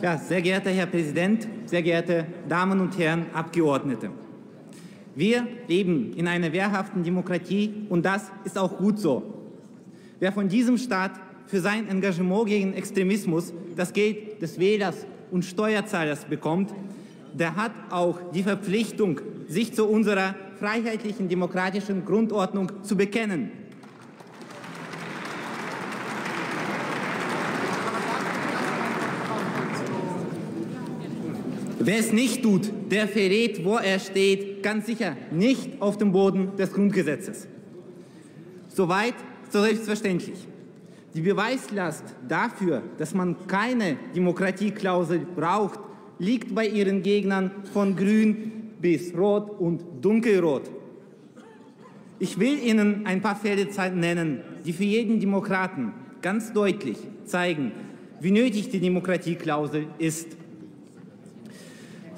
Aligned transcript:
Ja, 0.00 0.16
sehr 0.16 0.40
geehrter 0.42 0.70
Herr 0.70 0.86
Präsident, 0.86 1.48
sehr 1.66 1.82
geehrte 1.82 2.24
Damen 2.48 2.78
und 2.78 2.96
Herren 2.96 3.26
Abgeordnete. 3.34 4.10
Wir 5.16 5.44
leben 5.66 6.12
in 6.14 6.28
einer 6.28 6.52
wehrhaften 6.52 7.02
Demokratie 7.02 7.74
und 7.88 8.06
das 8.06 8.30
ist 8.44 8.56
auch 8.56 8.78
gut 8.78 9.00
so. 9.00 9.24
Wer 10.20 10.30
von 10.30 10.48
diesem 10.48 10.78
Staat 10.78 11.12
für 11.46 11.60
sein 11.60 11.88
Engagement 11.88 12.46
gegen 12.46 12.74
Extremismus 12.74 13.52
das 13.74 13.92
Geld 13.92 14.40
des 14.40 14.60
Wählers 14.60 15.04
und 15.32 15.44
Steuerzahlers 15.44 16.26
bekommt, 16.26 16.72
der 17.34 17.56
hat 17.56 17.72
auch 17.90 18.20
die 18.32 18.44
Verpflichtung, 18.44 19.20
sich 19.48 19.74
zu 19.74 19.88
unserer 19.88 20.36
freiheitlichen 20.60 21.28
demokratischen 21.28 22.04
Grundordnung 22.04 22.70
zu 22.84 22.96
bekennen. 22.96 23.50
Wer 31.88 32.00
es 32.00 32.12
nicht 32.12 32.42
tut, 32.42 32.70
der 32.90 33.08
verrät, 33.08 33.64
wo 33.64 33.76
er 33.78 33.98
steht, 33.98 34.62
ganz 34.62 34.84
sicher 34.84 35.16
nicht 35.30 35.80
auf 35.80 35.96
dem 35.96 36.12
Boden 36.12 36.54
des 36.54 36.70
Grundgesetzes. 36.70 37.48
Soweit 38.68 39.14
so 39.48 39.62
selbstverständlich. 39.62 40.36
Die 41.14 41.22
Beweislast 41.22 42.04
dafür, 42.28 42.82
dass 42.98 43.14
man 43.14 43.46
keine 43.46 43.96
Demokratieklausel 44.14 45.20
braucht, 45.34 45.80
liegt 46.18 46.54
bei 46.54 46.68
ihren 46.68 47.02
Gegnern 47.02 47.52
von 47.72 47.96
grün 47.96 48.74
bis 48.82 49.16
rot 49.16 49.58
und 49.58 49.82
dunkelrot. 50.02 50.70
Ich 52.18 52.38
will 52.38 52.58
Ihnen 52.62 53.06
ein 53.06 53.22
paar 53.22 53.36
Fälle 53.36 53.66
nennen, 53.94 54.42
die 54.66 54.74
für 54.74 54.84
jeden 54.84 55.20
Demokraten 55.20 55.94
ganz 56.20 56.52
deutlich 56.52 56.98
zeigen, 57.24 57.72
wie 58.20 58.30
nötig 58.30 58.68
die 58.68 58.80
Demokratieklausel 58.80 59.86
ist. 59.96 60.36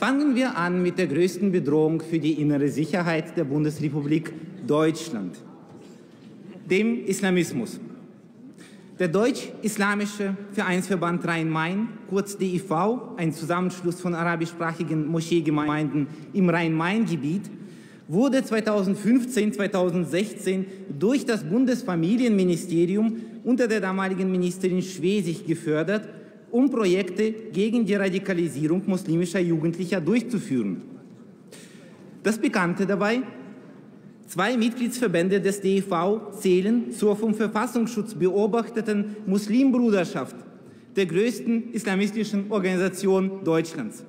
Fangen 0.00 0.34
wir 0.34 0.56
an 0.56 0.82
mit 0.82 0.96
der 0.96 1.06
größten 1.08 1.52
Bedrohung 1.52 2.00
für 2.00 2.18
die 2.18 2.40
innere 2.40 2.70
Sicherheit 2.70 3.36
der 3.36 3.44
Bundesrepublik 3.44 4.32
Deutschland, 4.66 5.36
dem 6.70 7.04
Islamismus. 7.04 7.78
Der 8.98 9.08
Deutsch-Islamische 9.08 10.34
Vereinsverband 10.52 11.26
Rhein-Main, 11.26 11.88
kurz 12.08 12.38
DIV, 12.38 12.72
ein 13.18 13.34
Zusammenschluss 13.34 14.00
von 14.00 14.14
arabischsprachigen 14.14 15.06
Moscheegemeinden 15.06 16.06
im 16.32 16.48
Rhein-Main-Gebiet, 16.48 17.50
wurde 18.08 18.38
2015-2016 18.38 20.64
durch 20.98 21.26
das 21.26 21.44
Bundesfamilienministerium 21.44 23.16
unter 23.44 23.68
der 23.68 23.82
damaligen 23.82 24.30
Ministerin 24.30 24.80
Schwesig 24.80 25.44
gefördert 25.44 26.08
um 26.50 26.70
Projekte 26.70 27.32
gegen 27.52 27.84
die 27.84 27.94
Radikalisierung 27.94 28.82
muslimischer 28.86 29.40
Jugendlicher 29.40 30.00
durchzuführen. 30.00 30.82
Das 32.22 32.38
Bekannte 32.38 32.86
dabei, 32.86 33.22
zwei 34.26 34.56
Mitgliedsverbände 34.56 35.40
des 35.40 35.60
DEV 35.60 36.32
zählen 36.38 36.92
zur 36.92 37.16
vom 37.16 37.34
Verfassungsschutz 37.34 38.14
beobachteten 38.14 39.16
Muslimbruderschaft, 39.26 40.36
der 40.96 41.06
größten 41.06 41.72
islamistischen 41.72 42.50
Organisation 42.50 43.42
Deutschlands. 43.44 44.04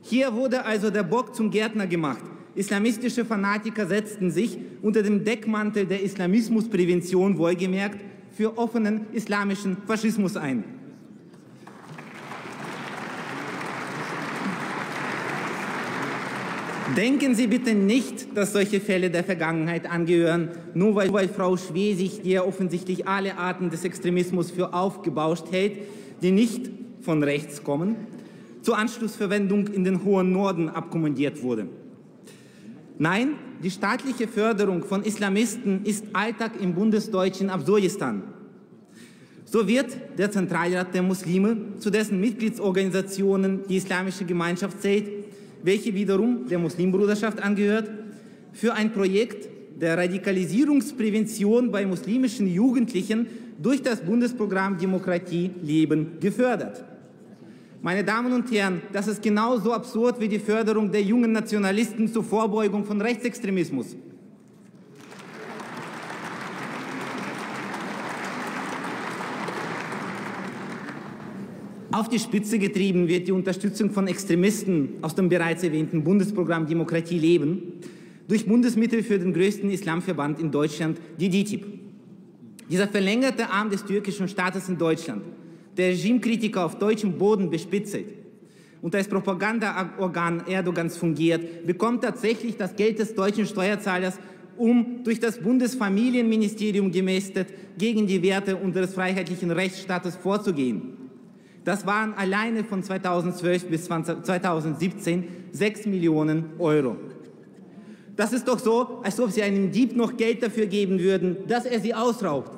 Hier 0.00 0.32
wurde 0.32 0.64
also 0.64 0.90
der 0.90 1.02
Bock 1.02 1.34
zum 1.34 1.50
Gärtner 1.50 1.86
gemacht. 1.86 2.22
Islamistische 2.54 3.24
Fanatiker 3.24 3.86
setzten 3.86 4.30
sich 4.30 4.56
unter 4.80 5.02
dem 5.02 5.24
Deckmantel 5.24 5.84
der 5.84 6.02
Islamismusprävention 6.02 7.36
wohlgemerkt 7.36 8.02
für 8.30 8.56
offenen 8.56 9.06
islamischen 9.12 9.76
Faschismus 9.86 10.36
ein. 10.36 10.64
Denken 16.96 17.34
Sie 17.34 17.46
bitte 17.46 17.74
nicht, 17.74 18.34
dass 18.34 18.54
solche 18.54 18.80
Fälle 18.80 19.10
der 19.10 19.22
Vergangenheit 19.22 19.84
angehören, 19.90 20.48
nur 20.72 20.94
weil, 20.94 21.12
weil 21.12 21.28
Frau 21.28 21.58
Schwesig, 21.58 22.24
ja 22.24 22.42
offensichtlich 22.42 23.06
alle 23.06 23.36
Arten 23.36 23.68
des 23.68 23.84
Extremismus 23.84 24.50
für 24.50 24.72
aufgebauscht 24.72 25.44
hält, 25.50 25.78
die 26.22 26.30
nicht 26.30 26.70
von 27.02 27.22
rechts 27.22 27.62
kommen, 27.62 27.96
zur 28.62 28.78
Anschlussverwendung 28.78 29.66
in 29.68 29.84
den 29.84 30.04
hohen 30.04 30.32
Norden 30.32 30.70
abkommandiert 30.70 31.42
wurde. 31.42 31.68
Nein, 32.98 33.32
die 33.62 33.70
staatliche 33.70 34.26
Förderung 34.26 34.82
von 34.82 35.02
Islamisten 35.02 35.84
ist 35.84 36.06
Alltag 36.14 36.52
im 36.62 36.74
bundesdeutschen 36.74 37.50
Absurdistan. 37.50 38.22
So 39.44 39.68
wird 39.68 39.96
der 40.16 40.30
Zentralrat 40.30 40.94
der 40.94 41.02
Muslime, 41.02 41.58
zu 41.78 41.90
dessen 41.90 42.20
Mitgliedsorganisationen 42.20 43.60
die 43.68 43.76
Islamische 43.76 44.24
Gemeinschaft 44.24 44.80
zählt, 44.80 45.15
welche 45.66 45.92
wiederum 45.92 46.46
der 46.48 46.58
Muslimbruderschaft 46.58 47.42
angehört, 47.42 47.90
für 48.52 48.72
ein 48.72 48.92
Projekt 48.92 49.48
der 49.80 49.98
Radikalisierungsprävention 49.98 51.70
bei 51.70 51.84
muslimischen 51.84 52.46
Jugendlichen 52.46 53.26
durch 53.60 53.82
das 53.82 54.00
Bundesprogramm 54.00 54.78
Demokratie 54.78 55.50
Leben 55.62 56.18
gefördert. 56.20 56.84
Meine 57.82 58.04
Damen 58.04 58.32
und 58.32 58.50
Herren, 58.52 58.80
das 58.92 59.08
ist 59.08 59.22
genauso 59.22 59.72
absurd 59.72 60.20
wie 60.20 60.28
die 60.28 60.38
Förderung 60.38 60.90
der 60.90 61.02
jungen 61.02 61.32
Nationalisten 61.32 62.08
zur 62.08 62.24
Vorbeugung 62.24 62.84
von 62.84 63.00
Rechtsextremismus. 63.00 63.96
Auf 71.96 72.10
die 72.10 72.18
Spitze 72.18 72.58
getrieben 72.58 73.08
wird 73.08 73.26
die 73.26 73.32
Unterstützung 73.32 73.90
von 73.90 74.06
Extremisten 74.06 74.98
aus 75.00 75.14
dem 75.14 75.30
bereits 75.30 75.62
erwähnten 75.62 76.04
Bundesprogramm 76.04 76.66
Demokratie 76.66 77.18
leben 77.18 77.80
durch 78.28 78.44
Bundesmittel 78.44 79.02
für 79.02 79.18
den 79.18 79.32
größten 79.32 79.70
Islamverband 79.70 80.38
in 80.38 80.50
Deutschland, 80.50 80.98
die 81.18 81.30
DITIB. 81.30 81.64
Dieser 82.68 82.86
verlängerte 82.86 83.48
Arm 83.48 83.70
des 83.70 83.82
türkischen 83.82 84.28
Staates 84.28 84.68
in 84.68 84.76
Deutschland, 84.76 85.22
der 85.78 85.88
Regimekritiker 85.88 86.66
auf 86.66 86.78
deutschem 86.78 87.16
Boden 87.16 87.48
bespitzelt 87.48 88.12
und 88.82 88.94
als 88.94 89.08
Propagandaorgan 89.08 90.42
Erdogans 90.46 90.98
fungiert, 90.98 91.66
bekommt 91.66 92.04
tatsächlich 92.04 92.58
das 92.58 92.76
Geld 92.76 92.98
des 92.98 93.14
deutschen 93.14 93.46
Steuerzahlers, 93.46 94.18
um 94.58 95.02
durch 95.02 95.18
das 95.18 95.38
Bundesfamilienministerium 95.40 96.92
gemästet 96.92 97.48
gegen 97.78 98.06
die 98.06 98.22
Werte 98.22 98.54
unseres 98.54 98.92
freiheitlichen 98.92 99.50
Rechtsstaates 99.50 100.16
vorzugehen. 100.16 101.05
Das 101.66 101.84
waren 101.84 102.14
alleine 102.14 102.62
von 102.62 102.84
2012 102.84 103.66
bis 103.66 103.86
2017 103.86 105.24
6 105.50 105.86
Millionen 105.86 106.44
Euro. 106.60 106.96
Das 108.14 108.32
ist 108.32 108.46
doch 108.46 108.60
so, 108.60 109.00
als 109.02 109.18
ob 109.18 109.32
Sie 109.32 109.42
einem 109.42 109.72
Dieb 109.72 109.96
noch 109.96 110.16
Geld 110.16 110.44
dafür 110.44 110.66
geben 110.66 111.00
würden, 111.00 111.38
dass 111.48 111.64
er 111.64 111.80
Sie 111.80 111.92
ausraubt. 111.92 112.56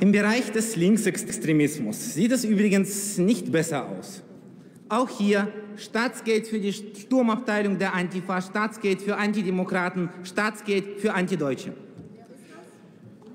Im 0.00 0.10
Bereich 0.10 0.50
des 0.50 0.74
Linksextremismus 0.74 2.14
sieht 2.14 2.32
es 2.32 2.46
übrigens 2.46 3.18
nicht 3.18 3.52
besser 3.52 3.86
aus. 3.90 4.22
Auch 4.88 5.08
hier 5.10 5.52
Staatsgeld 5.76 6.46
für 6.46 6.58
die 6.58 6.72
Sturmabteilung 6.72 7.78
der 7.78 7.94
Antifa, 7.94 8.40
Staatsgeld 8.40 9.02
für 9.02 9.16
Antidemokraten, 9.16 10.08
Staatsgeld 10.24 11.00
für 11.00 11.12
Antideutsche. 11.12 11.72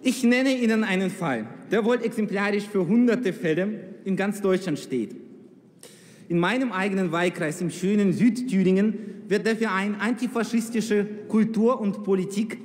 Ich 0.02 0.24
nenne 0.24 0.58
Ihnen 0.58 0.84
einen 0.84 1.10
Fall, 1.10 1.48
der 1.72 1.86
wohl 1.86 2.02
exemplarisch 2.02 2.66
für 2.66 2.88
hunderte 2.88 3.34
Fälle 3.34 3.96
in 4.04 4.16
ganz 4.16 4.42
Deutschland 4.42 4.80
steht. 4.80 5.16
In 6.28 6.40
meinem 6.40 6.72
eigenen 6.72 7.12
Wahlkreis 7.12 7.62
im 7.62 7.70
schönen 7.70 8.14
Südthüringen 8.14 8.98
wird 9.28 9.46
der 9.46 9.56
Verein 9.56 9.96
Antifaschistische 10.00 11.06
Kultur 11.28 11.80
und 11.80 12.04
Politik 12.04 12.58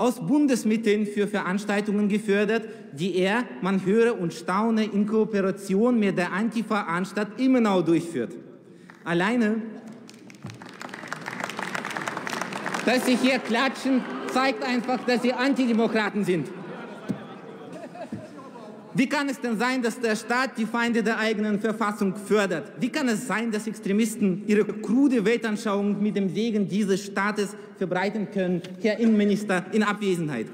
aus 0.00 0.26
Bundesmitteln 0.26 1.06
für 1.06 1.28
Veranstaltungen 1.28 2.08
gefördert, 2.08 2.66
die 2.92 3.16
er, 3.16 3.44
man 3.60 3.84
höre 3.84 4.18
und 4.18 4.32
staune, 4.32 4.84
in 4.84 5.06
Kooperation 5.06 5.98
mit 5.98 6.16
der 6.16 6.32
Antifa-Anstalt 6.32 7.28
Immenau 7.36 7.82
durchführt. 7.82 8.34
Alleine, 9.04 9.56
dass 12.86 13.04
Sie 13.04 13.14
hier 13.14 13.38
klatschen, 13.40 14.02
zeigt 14.32 14.64
einfach, 14.64 15.04
dass 15.04 15.20
Sie 15.20 15.34
Antidemokraten 15.34 16.24
sind. 16.24 16.48
Wie 19.00 19.08
kann 19.08 19.30
es 19.30 19.40
denn 19.40 19.58
sein, 19.58 19.80
dass 19.80 19.98
der 19.98 20.14
Staat 20.14 20.58
die 20.58 20.66
Feinde 20.66 21.02
der 21.02 21.16
eigenen 21.16 21.58
Verfassung 21.58 22.14
fördert? 22.14 22.70
Wie 22.80 22.90
kann 22.90 23.08
es 23.08 23.26
sein, 23.26 23.50
dass 23.50 23.66
Extremisten 23.66 24.42
ihre 24.46 24.62
krude 24.62 25.24
Weltanschauung 25.24 26.02
mit 26.02 26.16
dem 26.16 26.28
Segen 26.28 26.68
dieses 26.68 27.06
Staates 27.06 27.56
verbreiten 27.78 28.30
können, 28.30 28.60
Herr 28.82 28.98
Innenminister, 28.98 29.64
in 29.72 29.84
Abwesenheit? 29.84 30.48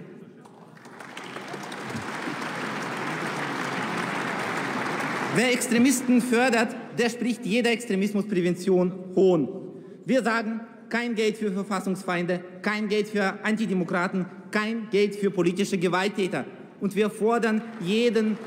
Wer 5.34 5.52
Extremisten 5.52 6.22
fördert, 6.22 6.68
der 6.96 7.10
spricht 7.10 7.44
jeder 7.44 7.72
Extremismusprävention 7.72 8.92
hohn. 9.16 9.48
Wir 10.04 10.22
sagen, 10.22 10.60
kein 10.88 11.16
Geld 11.16 11.36
für 11.36 11.50
Verfassungsfeinde, 11.50 12.44
kein 12.62 12.86
Geld 12.86 13.08
für 13.08 13.44
Antidemokraten, 13.44 14.26
kein 14.52 14.88
Geld 14.92 15.16
für 15.16 15.32
politische 15.32 15.78
Gewalttäter. 15.78 16.44
Und 16.80 16.94
wir 16.94 17.10
fordern 17.10 17.62
jeden, 17.80 18.38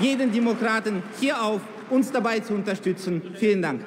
jeden 0.00 0.32
Demokraten 0.32 1.02
hier 1.20 1.42
auf, 1.42 1.60
uns 1.90 2.10
dabei 2.10 2.40
zu 2.40 2.54
unterstützen. 2.54 3.22
Vielen 3.34 3.62
Dank. 3.62 3.82